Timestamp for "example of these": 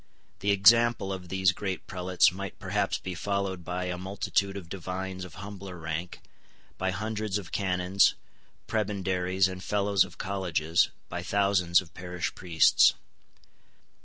0.49-1.51